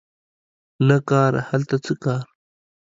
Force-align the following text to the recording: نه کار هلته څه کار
نه 0.87 0.97
کار 1.09 1.31
هلته 1.49 1.75
څه 1.85 1.93
کار 2.03 2.25